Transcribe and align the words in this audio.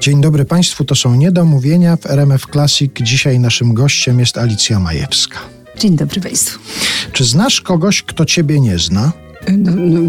Dzień 0.00 0.20
dobry 0.20 0.44
Państwu, 0.44 0.84
to 0.84 0.94
są 0.94 1.14
Niedomówienia 1.14 1.96
w 1.96 2.06
RMF 2.06 2.46
Classic. 2.52 2.92
Dzisiaj 3.00 3.40
naszym 3.40 3.74
gościem 3.74 4.20
jest 4.20 4.38
Alicja 4.38 4.80
Majewska. 4.80 5.38
Dzień 5.78 5.96
dobry 5.96 6.20
Państwu. 6.20 6.58
Czy 7.12 7.24
znasz 7.24 7.60
kogoś, 7.60 8.02
kto 8.02 8.24
Ciebie 8.24 8.60
nie 8.60 8.78
zna? 8.78 9.12
No, 9.58 9.72
no, 9.76 10.00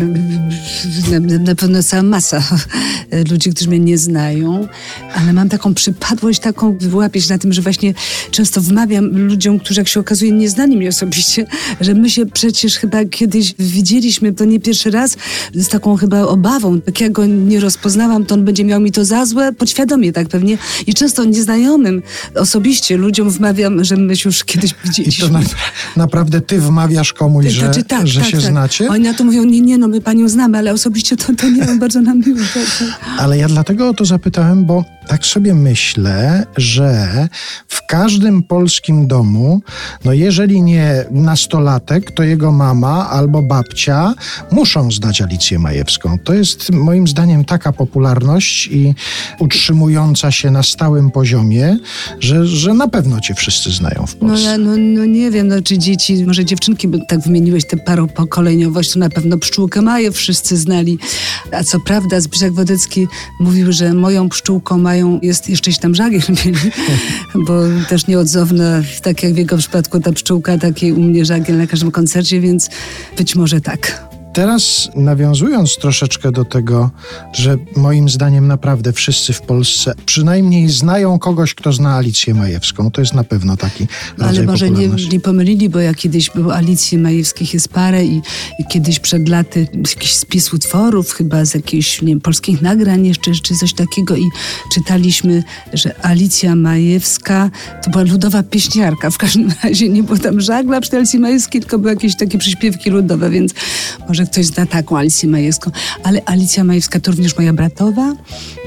na, 1.19 1.37
na 1.39 1.55
pewno 1.55 1.83
cała 1.83 2.03
masa 2.03 2.43
ludzi, 3.31 3.51
którzy 3.51 3.69
mnie 3.69 3.79
nie 3.79 3.97
znają, 3.97 4.68
ale 5.15 5.34
mam 5.34 5.49
taką 5.49 5.73
przypadłość, 5.73 6.39
taką 6.39 6.77
wyłapieć 6.77 7.29
na 7.29 7.38
tym, 7.38 7.54
że 7.54 7.61
właśnie 7.61 7.93
często 8.31 8.61
wmawiam 8.61 9.27
ludziom, 9.27 9.59
którzy 9.59 9.81
jak 9.81 9.88
się 9.88 9.99
okazuje 9.99 10.31
nie 10.31 10.49
znani 10.49 10.77
mnie 10.77 10.89
osobiście, 10.89 11.45
że 11.81 11.93
my 11.93 12.09
się 12.09 12.25
przecież 12.25 12.77
chyba 12.77 13.05
kiedyś 13.05 13.55
widzieliśmy, 13.59 14.34
to 14.34 14.45
nie 14.45 14.59
pierwszy 14.59 14.91
raz, 14.91 15.17
z 15.53 15.67
taką 15.67 15.95
chyba 15.95 16.21
obawą, 16.21 16.80
jak 16.85 17.02
ja 17.02 17.09
go 17.09 17.25
nie 17.25 17.59
rozpoznałam, 17.59 18.25
to 18.25 18.35
on 18.35 18.45
będzie 18.45 18.66
miał 18.66 18.81
mi 18.81 18.91
to 18.91 19.05
za 19.05 19.26
złe, 19.26 19.53
podświadomie 19.53 20.13
tak 20.13 20.27
pewnie 20.27 20.57
i 20.88 20.94
często 20.94 21.26
nieznajomym 21.26 22.02
osobiście 22.35 22.98
ludziom 22.98 23.30
wmawiam, 23.30 23.84
że 23.84 23.98
my 23.98 24.16
się 24.16 24.30
już 24.30 24.44
kiedyś 24.44 24.76
widzieliśmy. 24.85 25.26
I 25.26 25.30
to 25.30 25.34
na, 25.34 25.41
naprawdę 25.95 26.41
ty 26.41 26.62
wmawiasz 26.62 27.13
komuś, 27.13 27.45
że, 27.45 27.59
znaczy, 27.59 27.84
tak, 27.84 28.07
że 28.07 28.20
tak, 28.20 28.30
się 28.30 28.38
tak. 28.38 28.52
znacie? 28.52 28.89
Oni 28.89 29.03
na 29.03 29.13
to 29.13 29.23
mówią, 29.23 29.44
nie, 29.44 29.62
nie, 29.62 29.77
no 29.77 29.88
my 29.88 30.02
panią 30.02 30.30
znamy, 30.30 30.57
ale 30.57 30.73
osobiście 30.73 31.17
to, 31.17 31.35
to 31.35 31.49
nie, 31.49 31.66
mam 31.66 31.80
bardzo 31.80 32.02
nam 32.02 32.20
miło. 32.20 32.39
Tak, 32.53 32.63
tak. 32.80 32.98
Ale 33.20 33.38
ja 33.38 33.48
dlatego 33.48 33.89
o 33.89 33.94
to 33.94 34.05
zapytałem, 34.05 34.66
bo 34.66 34.84
tak 35.08 35.26
sobie 35.26 35.55
myślę, 35.55 36.45
że 36.58 37.27
w 37.67 37.85
każdym 37.85 38.44
polskim 38.44 39.08
domu, 39.08 39.62
no 40.05 40.13
jeżeli 40.13 40.62
nie 40.62 41.05
nastolatek, 41.12 42.12
to 42.12 42.23
jego 42.23 42.52
mama 42.52 43.09
albo 43.09 43.41
babcia 43.41 44.13
muszą 44.52 44.91
zdać 44.91 45.22
Alicję 45.22 45.59
Majewską. 45.59 46.20
To 46.23 46.34
jest 46.34 46.72
moim 46.72 47.08
zdaniem 47.08 47.45
taka 47.45 47.73
popularność 47.73 48.67
i 48.67 48.95
utrzymująca 49.39 50.31
się 50.31 50.52
na 50.52 50.63
stałym 50.63 51.11
poziomie, 51.11 51.77
że, 52.20 52.45
że 52.45 52.73
na 52.73 52.88
pewno 52.88 53.20
cię 53.22 53.33
wszyscy 53.33 53.72
znają 53.72 54.05
w 54.08 54.16
Polsce. 54.16 54.58
No, 54.58 54.72
no, 54.72 54.77
no 54.77 55.05
nie 55.05 55.31
wiem, 55.31 55.47
no, 55.47 55.61
czy 55.61 55.77
dzieci, 55.77 56.25
może 56.25 56.45
dziewczynki, 56.45 56.88
bo 56.88 56.97
tak 57.08 57.20
wymieniłeś 57.20 57.67
tę 57.67 57.77
paropokoleniowość, 57.77 58.94
to 58.94 59.00
na 59.00 59.09
pewno 59.09 59.38
pszczółkę 59.38 59.81
Maję 59.81 60.11
wszyscy 60.11 60.58
znali. 60.58 60.97
A 61.52 61.64
co 61.64 61.80
prawda 61.80 62.22
Zbyszek 62.22 62.53
Wodecki 62.53 62.89
mówił, 63.40 63.72
że 63.72 63.94
moją 63.94 64.30
pszczółką 64.30 64.78
mają, 64.78 65.20
jest 65.22 65.50
jeszcze 65.50 65.72
tam 65.73 65.95
żagiel 65.95 66.22
mieli, 66.45 66.72
bo 67.36 67.54
też 67.90 68.08
nieodzowna, 68.08 68.82
tak 69.02 69.23
jak 69.23 69.34
w 69.34 69.38
jego 69.38 69.58
przypadku 69.58 70.00
ta 70.00 70.12
pszczółka, 70.12 70.58
taki 70.58 70.94
u 70.94 71.00
mnie 71.00 71.26
żagiel 71.26 71.58
na 71.58 71.67
każdym 71.67 71.92
koncercie, 71.92 72.42
więc 72.42 72.70
być 73.17 73.36
może 73.36 73.62
tak. 73.62 74.08
Teraz 74.40 74.90
nawiązując 74.95 75.78
troszeczkę 75.78 76.32
do 76.32 76.45
tego, 76.45 76.92
że 77.34 77.58
moim 77.76 78.09
zdaniem 78.09 78.48
naprawdę 78.48 78.94
wszyscy 78.94 79.34
w 79.34 79.42
Polsce 79.42 79.94
przynajmniej 80.06 80.70
znają 80.70 81.20
kogoś, 81.20 81.54
kto 81.54 81.73
zna 81.73 81.95
Alicję 81.95 82.34
Majewską. 82.34 82.92
To 82.92 83.02
jest 83.02 83.14
na 83.14 83.23
pewno 83.23 83.58
taki 83.58 83.88
Ale 84.20 84.44
może 84.44 84.72
nie, 84.72 84.90
nie 85.12 85.20
pomylili, 85.20 85.70
bo 85.70 85.80
ja 85.80 85.94
kiedyś 85.94 86.30
było 86.30 86.56
Alicji 86.56 86.98
Majewskich 86.98 87.54
jest 87.54 87.70
parę 87.70 88.06
i, 88.06 88.22
i, 88.60 88.66
kiedyś 88.70 89.00
przed 89.00 89.30
laty 89.30 89.67
jakiś 89.73 90.16
spis 90.16 90.54
utworów, 90.54 91.14
chyba 91.14 91.45
z 91.45 91.54
jakichś 91.54 92.02
nie 92.02 92.08
wiem, 92.08 92.22
polskich 92.22 92.62
nagrań 92.62 93.08
jeszcze, 93.08 93.32
czy 93.32 93.56
coś 93.56 93.73
takiego 93.73 94.16
i 94.16 94.26
czytaliśmy, 94.73 95.44
że 95.73 96.06
Alicja 96.06 96.56
Majewska 96.56 97.50
to 97.84 97.92
była 97.92 98.04
ludowa 98.04 98.44
pieśniarka. 98.44 99.10
W 99.10 99.17
każdym 99.17 99.54
razie 99.64 99.90
nie 99.90 100.04
było 100.04 100.17
tam 100.17 100.42
żagla 100.42 100.82
przy 100.82 100.98
Alicji 100.98 101.20
Majewskiej, 101.20 101.62
tylko 101.62 101.80
były 101.80 101.94
jakieś 101.94 102.16
takie 102.17 102.38
przyśpiewki 102.38 102.90
ludowe, 102.90 103.30
więc 103.30 103.54
może 104.08 104.28
ktoś 104.31 104.45
zna 104.45 104.66
taką 104.66 104.97
Alicję 104.97 105.30
Majewską, 105.30 105.72
ale 106.03 106.22
Alicja 106.25 106.63
Majewska 106.63 106.99
to 106.99 107.11
również 107.11 107.38
moja 107.38 107.53
bratowa. 107.53 108.16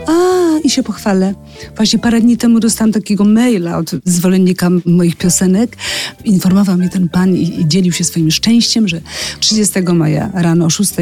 A, 0.06 0.58
i 0.64 0.70
się 0.70 0.82
pochwalę. 0.82 1.34
Właśnie 1.76 1.98
parę 1.98 2.20
dni 2.20 2.36
temu 2.36 2.60
dostałam 2.60 2.92
takiego 2.92 3.24
maila 3.24 3.78
od 3.78 3.90
zwolennika 4.04 4.70
moich 4.86 5.16
piosenek. 5.16 5.76
Informował 6.24 6.76
mnie 6.76 6.88
ten 6.88 7.08
pan 7.08 7.36
i, 7.36 7.60
i 7.60 7.68
dzielił 7.68 7.92
się 7.92 8.04
swoim 8.04 8.30
szczęściem, 8.30 8.88
że 8.88 9.00
30 9.40 9.80
maja 9.82 10.30
rano 10.34 10.64
o 10.64 10.70
6 10.70 10.92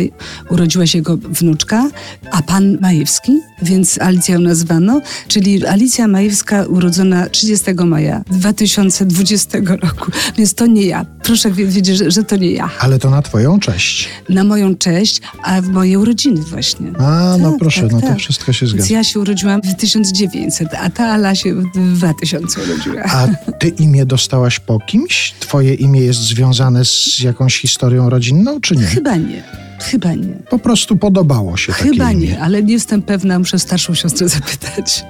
urodziła 0.50 0.86
się 0.86 0.98
jego 0.98 1.16
wnuczka, 1.16 1.90
a 2.30 2.42
pan 2.42 2.78
Majewski, 2.80 3.32
więc 3.62 4.00
Alicja 4.00 4.34
ją 4.34 4.40
nazwano, 4.40 5.00
czyli 5.28 5.66
Alicja 5.66 6.08
Majewska 6.08 6.64
urodzona 6.66 7.28
30 7.28 7.74
maja 7.74 8.22
2020 8.30 9.58
roku. 9.58 10.10
Więc 10.38 10.54
to 10.54 10.66
nie 10.66 10.86
ja. 10.86 11.06
Proszę 11.22 11.50
wiedzieć, 11.50 11.96
że, 11.96 12.10
że 12.10 12.24
to 12.24 12.36
nie 12.36 12.50
ja. 12.50 12.70
Ale 12.78 12.98
to 12.98 13.10
na 13.10 13.22
twoją 13.22 13.60
cześć. 13.60 14.08
Na 14.28 14.44
moją 14.44 14.76
cześć, 14.76 15.20
a 15.42 15.62
w 15.62 15.68
moje 15.68 15.98
urodziny 15.98 16.40
właśnie. 16.40 16.92
A, 16.98 17.36
no 17.40 17.50
tak, 17.50 17.60
proszę, 17.60 17.82
tak, 17.82 17.92
no 17.92 18.00
to 18.00 18.06
tak. 18.06 18.18
wszystko 18.18 18.52
się 18.52 18.66
zgadza. 18.66 18.89
Więc 18.90 19.06
ja 19.06 19.12
się 19.12 19.20
urodziłam 19.20 19.62
w 19.62 19.74
1900, 19.74 20.68
a 20.74 20.90
ta 20.90 21.06
Ala 21.06 21.34
się 21.34 21.54
w 21.54 21.96
2000 21.96 22.60
urodziła. 22.62 23.02
A 23.04 23.28
ty 23.52 23.68
imię 23.68 24.06
dostałaś 24.06 24.60
po 24.60 24.78
kimś? 24.80 25.34
Twoje 25.40 25.74
imię 25.74 26.00
jest 26.00 26.20
związane 26.20 26.84
z 26.84 27.20
jakąś 27.20 27.60
historią 27.60 28.10
rodzinną, 28.10 28.60
czy 28.60 28.76
nie? 28.76 28.86
Chyba 28.86 29.16
nie. 29.16 29.42
Chyba 29.80 30.14
nie. 30.14 30.34
Po 30.50 30.58
prostu 30.58 30.96
podobało 30.96 31.56
się 31.56 31.72
Chyba 31.72 32.12
nie, 32.12 32.26
imię. 32.26 32.40
ale 32.40 32.62
nie 32.62 32.72
jestem 32.72 33.02
pewna, 33.02 33.38
muszę 33.38 33.58
starszą 33.58 33.94
siostrę 33.94 34.28
zapytać. 34.28 35.04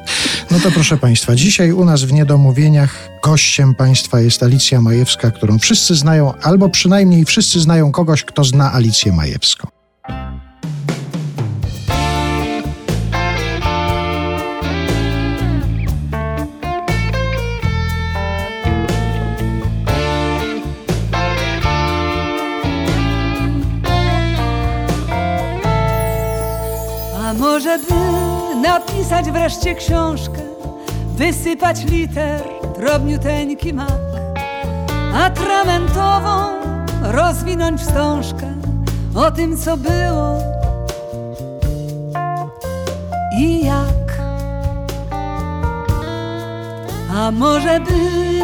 No 0.50 0.60
to 0.60 0.70
proszę 0.70 0.96
Państwa, 0.96 1.34
dzisiaj 1.34 1.72
u 1.72 1.84
nas 1.84 2.02
w 2.02 2.12
Niedomówieniach 2.12 3.08
gościem 3.24 3.74
Państwa 3.74 4.20
jest 4.20 4.42
Alicja 4.42 4.80
Majewska, 4.80 5.30
którą 5.30 5.58
wszyscy 5.58 5.94
znają, 5.94 6.34
albo 6.42 6.68
przynajmniej 6.68 7.24
wszyscy 7.24 7.60
znają 7.60 7.92
kogoś, 7.92 8.24
kto 8.24 8.44
zna 8.44 8.72
Alicję 8.72 9.12
Majewską. 9.12 9.79
Napisać 28.70 29.30
wreszcie 29.30 29.74
książkę, 29.74 30.38
wysypać 31.16 31.84
liter 31.84 32.42
drobniuteńki 32.78 33.74
mak, 33.74 34.00
atramentową 35.14 36.46
rozwinąć 37.02 37.80
wstążkę 37.80 38.46
o 39.14 39.30
tym, 39.30 39.56
co 39.56 39.76
było 39.76 40.38
i 43.38 43.64
jak. 43.66 44.20
A 47.16 47.30
może 47.30 47.80
by 47.80 47.92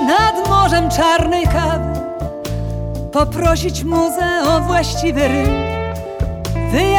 nad 0.06 0.48
morzem 0.48 0.91
czarnej 0.91 1.47
kawy 1.47 2.00
poprosić 3.12 3.84
muzę 3.84 4.43
o 4.47 4.60
właściwy 4.60 5.28
rym 5.28 5.75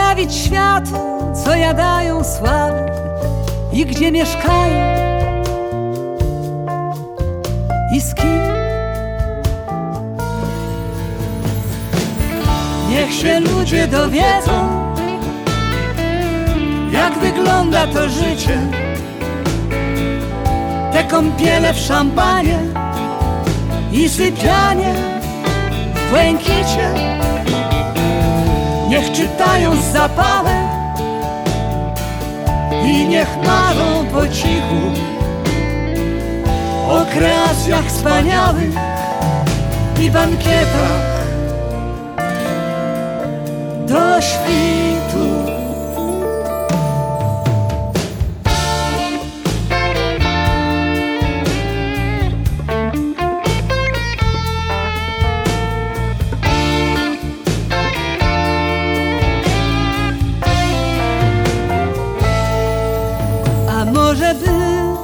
wyjawić 0.08 0.36
światu, 0.36 0.96
co 1.44 1.56
jadają 1.56 2.24
sławy 2.24 2.92
i 3.74 3.86
gdzie 3.86 4.12
mieszkają 4.12 4.98
i 7.94 8.02
z 8.02 8.16
kim. 8.16 8.42
Niech 12.90 13.14
się 13.14 13.40
ludzie 13.40 13.88
dowiedzą, 13.88 14.86
jak 16.92 17.18
wygląda 17.20 17.88
to 17.88 18.10
życie. 18.10 18.60
Te 20.94 21.04
kąpiele 21.04 21.74
w 21.74 21.80
szampanie 21.80 22.60
i 23.92 24.10
sypianie 24.10 24.94
w 25.96 26.10
błękicie 26.10 27.18
czytają 29.18 29.76
z 29.76 29.94
zapałem 29.94 30.68
i 32.86 33.08
niech 33.08 33.38
marzą 33.46 34.06
po 34.14 34.28
cichu 34.28 34.82
o 36.90 37.06
kreacjach 37.14 37.86
wspaniałych 37.86 38.76
i 40.02 40.12
bankietach 40.12 41.18
do 43.88 44.22
świtu. 44.22 44.97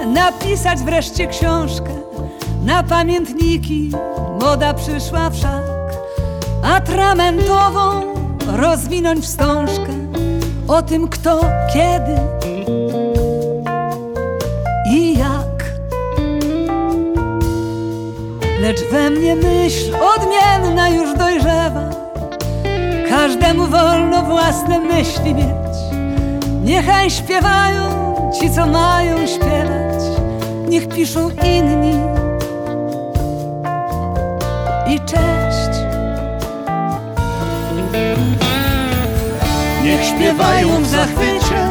napisać 0.08 0.80
wreszcie 0.80 1.28
książkę 1.28 1.90
na 2.66 2.84
pamiętniki. 2.84 3.92
Moda 4.42 4.74
przyszła 4.74 5.30
wszak, 5.30 5.64
atramentową 6.64 8.14
rozwinąć 8.48 9.26
wstążkę 9.26 9.94
o 10.68 10.82
tym, 10.82 11.08
kto, 11.08 11.42
kiedy 11.74 12.18
i 14.92 15.18
jak. 15.18 15.64
Lecz 18.62 18.84
we 18.92 19.10
mnie 19.10 19.36
myśl 19.36 19.96
odmienna 20.16 20.90
już 20.90 21.18
dojrzewa. 21.18 21.90
Każdemu 23.10 23.68
wolno 23.68 24.22
własne 24.22 24.80
myśli 24.80 25.36
mieć. 25.36 25.78
Niechaj 26.64 27.10
śpiewają 27.10 28.03
ci, 28.40 28.52
co 28.52 28.66
mają 28.66 29.28
śpiewać. 29.28 30.04
Niech 30.68 30.88
piszą 30.88 31.30
inni. 31.44 31.94
I 34.88 35.00
cześć. 35.00 35.80
Niech 39.84 40.06
śpiewają 40.06 40.84
w 40.84 40.88
zachwycie, 40.88 41.68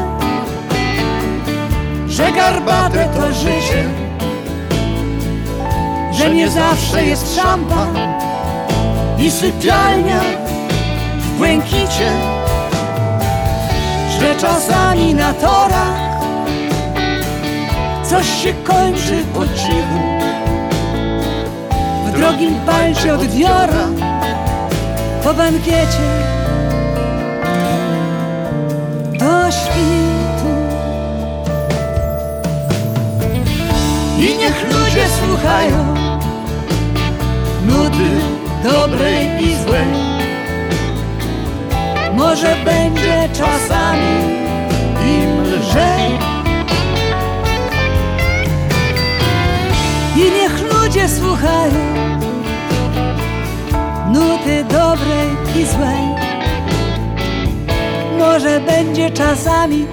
że 2.08 2.32
garbate 2.32 3.08
to 3.16 3.32
życie, 3.32 3.84
że 6.12 6.30
nie 6.30 6.50
zawsze 6.50 7.04
jest 7.04 7.36
szampan 7.36 7.96
i 9.18 9.30
sypialnia 9.30 10.20
w 11.18 11.38
błękicie, 11.38 12.12
że 14.20 14.36
czasami 14.36 15.14
na 15.14 15.34
torach 15.34 16.11
coś 18.12 18.42
się 18.42 18.54
kończy 18.54 19.24
po 19.34 19.40
cichu. 19.40 20.02
W 22.06 22.16
drogim 22.16 22.54
palcie 22.66 23.14
od 23.14 23.22
wiora 23.26 23.86
po 25.24 25.34
bankiecie 25.34 26.08
do 29.18 29.50
świtu. 29.50 30.52
I 34.18 34.38
niech 34.38 34.64
ludzie 34.64 35.08
słuchają 35.08 35.94
nudy 37.66 38.10
dobrej 38.64 39.44
i 39.44 39.56
złej. 39.56 39.86
Może 42.12 42.56
będzie 42.64 43.28
czasami 43.34 44.42
Im 45.06 45.42
lżej, 45.42 46.31
ludzie 51.02 51.14
słuchają 51.14 51.94
nuty 54.12 54.64
dobrej 54.64 55.28
i 55.56 55.66
złej. 55.66 56.02
Może 58.18 58.60
będzie 58.60 59.10
czasami 59.10 59.86